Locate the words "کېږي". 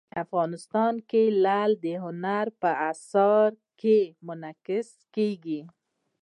5.15-5.61